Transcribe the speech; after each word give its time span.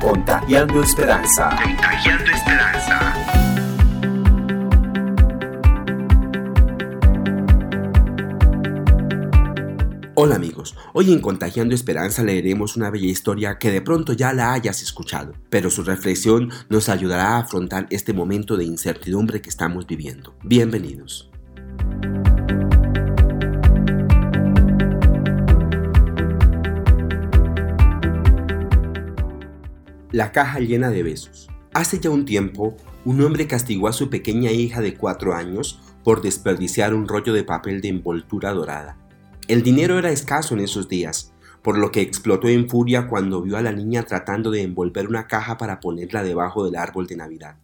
Contagiando 0.00 0.80
Esperanza. 0.80 1.50
Contagiando 1.60 2.30
Esperanza. 2.30 3.14
Hola 10.14 10.36
amigos, 10.36 10.76
hoy 10.92 11.12
en 11.12 11.20
Contagiando 11.20 11.74
Esperanza 11.74 12.22
leeremos 12.22 12.76
una 12.76 12.90
bella 12.90 13.08
historia 13.08 13.58
que 13.58 13.72
de 13.72 13.82
pronto 13.82 14.12
ya 14.12 14.32
la 14.32 14.52
hayas 14.52 14.82
escuchado, 14.82 15.32
pero 15.50 15.68
su 15.68 15.82
reflexión 15.82 16.50
nos 16.68 16.88
ayudará 16.88 17.30
a 17.30 17.38
afrontar 17.40 17.88
este 17.90 18.12
momento 18.12 18.56
de 18.56 18.66
incertidumbre 18.66 19.42
que 19.42 19.48
estamos 19.50 19.86
viviendo. 19.88 20.36
Bienvenidos. 20.44 21.27
La 30.18 30.32
caja 30.32 30.58
llena 30.58 30.90
de 30.90 31.04
besos. 31.04 31.46
Hace 31.72 32.00
ya 32.00 32.10
un 32.10 32.24
tiempo, 32.24 32.76
un 33.04 33.22
hombre 33.22 33.46
castigó 33.46 33.86
a 33.86 33.92
su 33.92 34.10
pequeña 34.10 34.50
hija 34.50 34.80
de 34.80 34.94
cuatro 34.94 35.32
años 35.32 35.78
por 36.02 36.22
desperdiciar 36.22 36.92
un 36.92 37.06
rollo 37.06 37.32
de 37.32 37.44
papel 37.44 37.80
de 37.80 37.90
envoltura 37.90 38.52
dorada. 38.52 38.96
El 39.46 39.62
dinero 39.62 39.96
era 39.96 40.10
escaso 40.10 40.54
en 40.54 40.60
esos 40.62 40.88
días, 40.88 41.32
por 41.62 41.78
lo 41.78 41.92
que 41.92 42.00
explotó 42.00 42.48
en 42.48 42.68
furia 42.68 43.06
cuando 43.06 43.42
vio 43.42 43.58
a 43.58 43.62
la 43.62 43.70
niña 43.70 44.02
tratando 44.02 44.50
de 44.50 44.62
envolver 44.62 45.06
una 45.06 45.28
caja 45.28 45.56
para 45.56 45.78
ponerla 45.78 46.24
debajo 46.24 46.64
del 46.64 46.74
árbol 46.74 47.06
de 47.06 47.14
Navidad. 47.14 47.54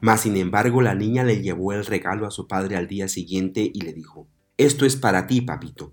Mas 0.00 0.22
sin 0.22 0.38
embargo 0.38 0.80
la 0.80 0.94
niña 0.94 1.24
le 1.24 1.42
llevó 1.42 1.74
el 1.74 1.84
regalo 1.84 2.26
a 2.26 2.30
su 2.30 2.46
padre 2.46 2.76
al 2.76 2.88
día 2.88 3.08
siguiente 3.08 3.70
y 3.70 3.82
le 3.82 3.92
dijo, 3.92 4.26
Esto 4.56 4.86
es 4.86 4.96
para 4.96 5.26
ti, 5.26 5.42
papito. 5.42 5.92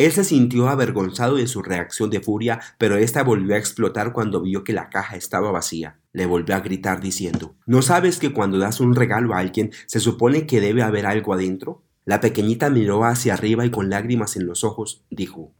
Él 0.00 0.12
se 0.12 0.24
sintió 0.24 0.70
avergonzado 0.70 1.36
de 1.36 1.46
su 1.46 1.60
reacción 1.60 2.08
de 2.08 2.20
furia, 2.20 2.58
pero 2.78 2.96
ésta 2.96 3.22
volvió 3.22 3.54
a 3.54 3.58
explotar 3.58 4.14
cuando 4.14 4.40
vio 4.40 4.64
que 4.64 4.72
la 4.72 4.88
caja 4.88 5.14
estaba 5.14 5.50
vacía. 5.50 5.98
Le 6.14 6.24
volvió 6.24 6.56
a 6.56 6.60
gritar 6.60 7.02
diciendo, 7.02 7.54
¿No 7.66 7.82
sabes 7.82 8.16
que 8.16 8.32
cuando 8.32 8.56
das 8.56 8.80
un 8.80 8.94
regalo 8.94 9.34
a 9.34 9.40
alguien 9.40 9.72
se 9.84 10.00
supone 10.00 10.46
que 10.46 10.62
debe 10.62 10.82
haber 10.82 11.04
algo 11.04 11.34
adentro? 11.34 11.82
La 12.06 12.20
pequeñita 12.20 12.70
miró 12.70 13.04
hacia 13.04 13.34
arriba 13.34 13.66
y 13.66 13.70
con 13.70 13.90
lágrimas 13.90 14.36
en 14.36 14.46
los 14.46 14.64
ojos 14.64 15.04
dijo, 15.10 15.52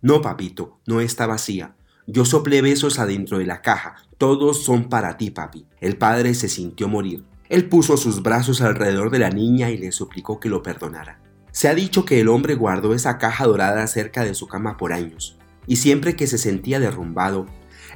No, 0.00 0.22
papito, 0.22 0.78
no 0.86 1.00
está 1.00 1.26
vacía. 1.26 1.74
Yo 2.06 2.24
soplé 2.24 2.62
besos 2.62 3.00
adentro 3.00 3.38
de 3.38 3.46
la 3.46 3.60
caja. 3.60 3.96
Todos 4.18 4.62
son 4.62 4.88
para 4.88 5.16
ti, 5.16 5.32
papi. 5.32 5.66
El 5.80 5.96
padre 5.96 6.34
se 6.34 6.48
sintió 6.48 6.86
morir. 6.86 7.24
Él 7.48 7.68
puso 7.68 7.96
sus 7.96 8.22
brazos 8.22 8.60
alrededor 8.60 9.10
de 9.10 9.18
la 9.18 9.30
niña 9.30 9.68
y 9.68 9.78
le 9.78 9.90
suplicó 9.90 10.38
que 10.38 10.48
lo 10.48 10.62
perdonara. 10.62 11.20
Se 11.52 11.66
ha 11.66 11.74
dicho 11.74 12.04
que 12.04 12.20
el 12.20 12.28
hombre 12.28 12.54
guardó 12.54 12.94
esa 12.94 13.18
caja 13.18 13.44
dorada 13.44 13.84
cerca 13.88 14.24
de 14.24 14.34
su 14.34 14.46
cama 14.46 14.76
por 14.76 14.92
años, 14.92 15.36
y 15.66 15.76
siempre 15.76 16.14
que 16.14 16.28
se 16.28 16.38
sentía 16.38 16.78
derrumbado, 16.78 17.46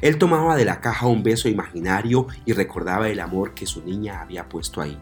él 0.00 0.18
tomaba 0.18 0.56
de 0.56 0.64
la 0.64 0.80
caja 0.80 1.06
un 1.06 1.22
beso 1.22 1.48
imaginario 1.48 2.26
y 2.44 2.52
recordaba 2.52 3.08
el 3.08 3.20
amor 3.20 3.54
que 3.54 3.66
su 3.66 3.84
niña 3.84 4.20
había 4.20 4.48
puesto 4.48 4.80
ahí. 4.80 4.98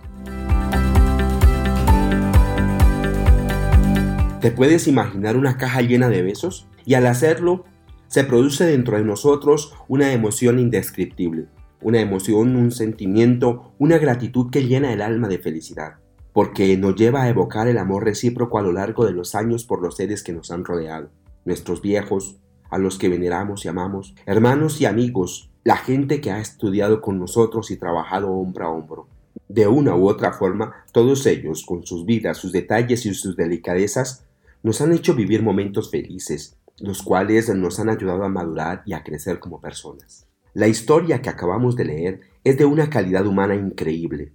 ¿Te 4.43 4.51
puedes 4.51 4.87
imaginar 4.87 5.39
una 5.39 5.57
caja 5.57 5.81
llena 5.81 6.11
de 6.11 6.23
besos? 6.23 6.69
Y 6.85 6.95
al 6.95 7.07
hacerlo, 7.07 7.65
se 8.09 8.25
produce 8.25 8.67
dentro 8.67 8.99
de 8.99 9.05
nosotros 9.05 9.73
una 9.89 10.13
emoción 10.13 10.59
indescriptible, 10.59 11.47
una 11.81 12.01
emoción, 12.01 12.55
un 12.57 12.71
sentimiento, 12.71 13.73
una 13.79 13.97
gratitud 13.97 14.51
que 14.51 14.67
llena 14.67 14.93
el 14.93 15.01
alma 15.01 15.29
de 15.29 15.39
felicidad 15.39 16.03
porque 16.33 16.77
nos 16.77 16.97
lleva 16.97 17.23
a 17.23 17.29
evocar 17.29 17.69
el 17.69 17.79
amor 17.79 18.05
recíproco 18.05 18.59
a 18.59 18.63
lo 18.63 18.73
largo 18.73 19.05
de 19.05 19.13
los 19.13 19.35
años 19.35 19.65
por 19.65 19.83
los 19.83 19.97
seres 19.97 20.23
que 20.23 20.33
nos 20.33 20.51
han 20.51 20.65
rodeado, 20.65 21.11
nuestros 21.45 21.83
viejos, 21.83 22.37
a 22.71 22.79
los 22.79 22.97
que 22.97 23.11
veneramos 23.11 23.65
y 23.65 23.69
amamos, 23.69 24.15
hermanos 24.25 24.81
y 24.81 24.87
amigos, 24.87 25.51
la 25.63 25.77
gente 25.77 26.23
que 26.23 26.31
ha 26.31 26.41
estudiado 26.41 27.03
con 27.03 27.19
nosotros 27.19 27.71
y 27.71 27.77
trabajado 27.77 28.31
hombro 28.31 28.67
a 28.67 28.71
hombro. 28.71 29.09
De 29.49 29.67
una 29.67 29.95
u 29.95 30.09
otra 30.09 30.33
forma, 30.33 30.73
todos 30.91 31.27
ellos, 31.27 31.65
con 31.67 31.85
sus 31.85 32.07
vidas, 32.07 32.39
sus 32.39 32.51
detalles 32.51 33.05
y 33.05 33.13
sus 33.13 33.37
delicadezas, 33.37 34.25
nos 34.63 34.81
han 34.81 34.93
hecho 34.93 35.15
vivir 35.15 35.43
momentos 35.43 35.91
felices, 35.91 36.57
los 36.79 37.03
cuales 37.03 37.55
nos 37.55 37.79
han 37.79 37.91
ayudado 37.91 38.25
a 38.25 38.31
madurar 38.31 38.83
y 38.87 38.95
a 38.95 39.05
crecer 39.05 39.39
como 39.39 39.61
personas. 39.61 40.27
La 40.55 40.67
historia 40.67 41.21
que 41.21 41.29
acabamos 41.29 41.77
de 41.77 41.85
leer 41.85 42.21
es 42.45 42.57
de 42.57 42.65
una 42.65 42.89
calidad 42.89 43.27
humana 43.27 43.55
increíble, 43.55 44.33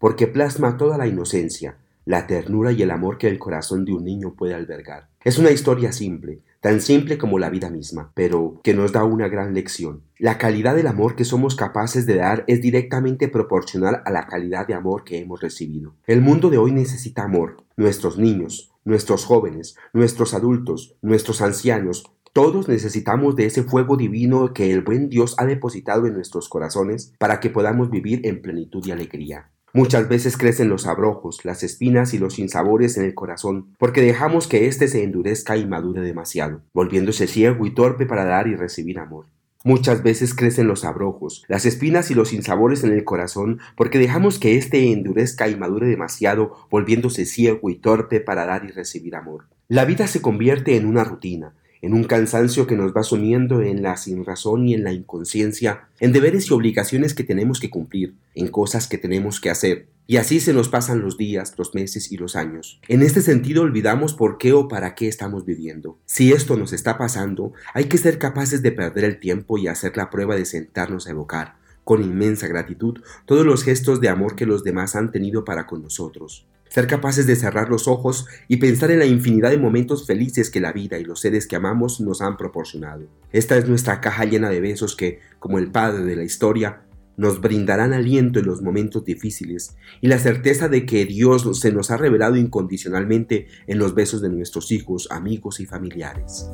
porque 0.00 0.26
plasma 0.26 0.78
toda 0.78 0.98
la 0.98 1.06
inocencia, 1.06 1.76
la 2.06 2.26
ternura 2.26 2.72
y 2.72 2.82
el 2.82 2.90
amor 2.90 3.18
que 3.18 3.28
el 3.28 3.38
corazón 3.38 3.84
de 3.84 3.92
un 3.92 4.04
niño 4.04 4.34
puede 4.34 4.54
albergar. 4.54 5.10
Es 5.22 5.38
una 5.38 5.50
historia 5.50 5.92
simple, 5.92 6.40
tan 6.60 6.80
simple 6.80 7.18
como 7.18 7.38
la 7.38 7.50
vida 7.50 7.68
misma, 7.68 8.10
pero 8.14 8.60
que 8.64 8.72
nos 8.72 8.92
da 8.92 9.04
una 9.04 9.28
gran 9.28 9.52
lección. 9.52 10.02
La 10.18 10.38
calidad 10.38 10.74
del 10.74 10.86
amor 10.86 11.16
que 11.16 11.26
somos 11.26 11.54
capaces 11.54 12.06
de 12.06 12.16
dar 12.16 12.44
es 12.46 12.62
directamente 12.62 13.28
proporcional 13.28 14.02
a 14.06 14.10
la 14.10 14.26
calidad 14.26 14.66
de 14.66 14.74
amor 14.74 15.04
que 15.04 15.18
hemos 15.18 15.42
recibido. 15.42 15.94
El 16.06 16.22
mundo 16.22 16.48
de 16.48 16.56
hoy 16.56 16.72
necesita 16.72 17.22
amor. 17.22 17.58
Nuestros 17.76 18.18
niños, 18.18 18.72
nuestros 18.84 19.26
jóvenes, 19.26 19.76
nuestros 19.92 20.32
adultos, 20.32 20.96
nuestros 21.02 21.42
ancianos, 21.42 22.10
todos 22.32 22.68
necesitamos 22.68 23.36
de 23.36 23.46
ese 23.46 23.64
fuego 23.64 23.96
divino 23.96 24.54
que 24.54 24.72
el 24.72 24.82
buen 24.82 25.10
Dios 25.10 25.34
ha 25.36 25.44
depositado 25.44 26.06
en 26.06 26.14
nuestros 26.14 26.48
corazones 26.48 27.12
para 27.18 27.40
que 27.40 27.50
podamos 27.50 27.90
vivir 27.90 28.24
en 28.24 28.40
plenitud 28.40 28.86
y 28.86 28.92
alegría. 28.92 29.50
Muchas 29.72 30.08
veces 30.08 30.36
crecen 30.36 30.68
los 30.68 30.86
abrojos, 30.86 31.44
las 31.44 31.62
espinas 31.62 32.12
y 32.12 32.18
los 32.18 32.34
sinsabores 32.34 32.96
en 32.96 33.04
el 33.04 33.14
corazón, 33.14 33.76
porque 33.78 34.00
dejamos 34.00 34.48
que 34.48 34.66
éste 34.66 34.88
se 34.88 35.04
endurezca 35.04 35.56
y 35.56 35.64
madure 35.64 36.02
demasiado, 36.02 36.62
volviéndose 36.74 37.28
ciego 37.28 37.64
y 37.66 37.70
torpe 37.70 38.04
para 38.04 38.24
dar 38.24 38.48
y 38.48 38.56
recibir 38.56 38.98
amor. 38.98 39.26
Muchas 39.62 40.02
veces 40.02 40.34
crecen 40.34 40.66
los 40.66 40.84
abrojos, 40.84 41.44
las 41.46 41.66
espinas 41.66 42.10
y 42.10 42.14
los 42.14 42.30
sinsabores 42.30 42.82
en 42.82 42.92
el 42.92 43.04
corazón, 43.04 43.60
porque 43.76 43.98
dejamos 43.98 44.38
que 44.38 44.56
éste 44.56 44.90
endurezca 44.90 45.48
y 45.48 45.56
madure 45.56 45.86
demasiado, 45.86 46.56
volviéndose 46.70 47.24
ciego 47.24 47.70
y 47.70 47.76
torpe 47.76 48.20
para 48.20 48.46
dar 48.46 48.64
y 48.64 48.68
recibir 48.68 49.14
amor. 49.14 49.44
La 49.68 49.84
vida 49.84 50.08
se 50.08 50.20
convierte 50.20 50.76
en 50.76 50.86
una 50.86 51.04
rutina, 51.04 51.54
en 51.82 51.94
un 51.94 52.04
cansancio 52.04 52.66
que 52.66 52.76
nos 52.76 52.92
va 52.92 53.02
sumiendo 53.02 53.62
en 53.62 53.82
la 53.82 53.96
sinrazón 53.96 54.68
y 54.68 54.74
en 54.74 54.84
la 54.84 54.92
inconsciencia, 54.92 55.88
en 55.98 56.12
deberes 56.12 56.50
y 56.50 56.54
obligaciones 56.54 57.14
que 57.14 57.24
tenemos 57.24 57.60
que 57.60 57.70
cumplir, 57.70 58.14
en 58.34 58.48
cosas 58.48 58.86
que 58.86 58.98
tenemos 58.98 59.40
que 59.40 59.50
hacer. 59.50 59.88
Y 60.06 60.16
así 60.16 60.40
se 60.40 60.52
nos 60.52 60.68
pasan 60.68 61.02
los 61.02 61.16
días, 61.16 61.54
los 61.56 61.72
meses 61.72 62.10
y 62.10 62.16
los 62.16 62.34
años. 62.34 62.80
En 62.88 63.02
este 63.02 63.22
sentido 63.22 63.62
olvidamos 63.62 64.12
por 64.12 64.38
qué 64.38 64.52
o 64.52 64.66
para 64.66 64.96
qué 64.96 65.06
estamos 65.06 65.44
viviendo. 65.44 65.98
Si 66.04 66.32
esto 66.32 66.56
nos 66.56 66.72
está 66.72 66.98
pasando, 66.98 67.52
hay 67.74 67.84
que 67.84 67.96
ser 67.96 68.18
capaces 68.18 68.60
de 68.60 68.72
perder 68.72 69.04
el 69.04 69.20
tiempo 69.20 69.56
y 69.56 69.68
hacer 69.68 69.96
la 69.96 70.10
prueba 70.10 70.34
de 70.34 70.46
sentarnos 70.46 71.06
a 71.06 71.10
evocar, 71.10 71.59
con 71.90 72.04
inmensa 72.04 72.46
gratitud, 72.46 73.00
todos 73.26 73.44
los 73.44 73.64
gestos 73.64 74.00
de 74.00 74.08
amor 74.08 74.36
que 74.36 74.46
los 74.46 74.62
demás 74.62 74.94
han 74.94 75.10
tenido 75.10 75.44
para 75.44 75.66
con 75.66 75.82
nosotros 75.82 76.46
ser 76.68 76.86
capaces 76.86 77.26
de 77.26 77.34
cerrar 77.34 77.68
los 77.68 77.88
ojos 77.88 78.26
y 78.46 78.58
pensar 78.58 78.92
en 78.92 79.00
la 79.00 79.04
infinidad 79.04 79.50
de 79.50 79.58
momentos 79.58 80.06
felices 80.06 80.50
que 80.50 80.60
la 80.60 80.72
vida 80.72 81.00
y 81.00 81.04
los 81.04 81.18
seres 81.18 81.48
que 81.48 81.56
amamos 81.56 82.00
nos 82.00 82.22
han 82.22 82.36
proporcionado. 82.36 83.08
Esta 83.32 83.56
es 83.56 83.68
nuestra 83.68 84.00
caja 84.00 84.24
llena 84.24 84.50
de 84.50 84.60
besos 84.60 84.94
que, 84.94 85.18
como 85.40 85.58
el 85.58 85.72
padre 85.72 86.04
de 86.04 86.14
la 86.14 86.22
historia, 86.22 86.82
nos 87.16 87.40
brindarán 87.40 87.92
aliento 87.92 88.38
en 88.38 88.46
los 88.46 88.62
momentos 88.62 89.04
difíciles 89.04 89.74
y 90.00 90.06
la 90.06 90.20
certeza 90.20 90.68
de 90.68 90.86
que 90.86 91.06
Dios 91.06 91.58
se 91.58 91.72
nos 91.72 91.90
ha 91.90 91.96
revelado 91.96 92.36
incondicionalmente 92.36 93.48
en 93.66 93.78
los 93.80 93.96
besos 93.96 94.22
de 94.22 94.28
nuestros 94.28 94.70
hijos, 94.70 95.08
amigos 95.10 95.58
y 95.58 95.66
familiares. 95.66 96.48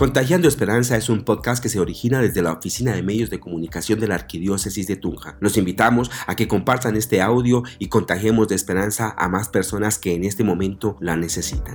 Contagiando 0.00 0.48
Esperanza 0.48 0.96
es 0.96 1.10
un 1.10 1.24
podcast 1.24 1.62
que 1.62 1.68
se 1.68 1.78
origina 1.78 2.22
desde 2.22 2.40
la 2.40 2.52
Oficina 2.52 2.94
de 2.94 3.02
Medios 3.02 3.28
de 3.28 3.38
Comunicación 3.38 4.00
de 4.00 4.08
la 4.08 4.14
Arquidiócesis 4.14 4.86
de 4.86 4.96
Tunja. 4.96 5.36
Los 5.40 5.58
invitamos 5.58 6.10
a 6.26 6.36
que 6.36 6.48
compartan 6.48 6.96
este 6.96 7.20
audio 7.20 7.64
y 7.78 7.88
contagiemos 7.88 8.48
de 8.48 8.54
esperanza 8.54 9.14
a 9.18 9.28
más 9.28 9.50
personas 9.50 9.98
que 9.98 10.14
en 10.14 10.24
este 10.24 10.42
momento 10.42 10.96
la 11.00 11.18
necesitan. 11.18 11.74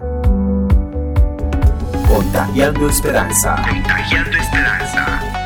Contagiando 2.07 2.89
Esperanza. 2.89 3.63
Contagiando 3.69 4.37
Esperanza. 4.37 5.44